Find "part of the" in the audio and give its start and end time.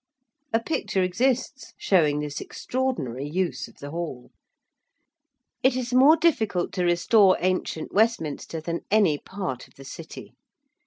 9.19-9.85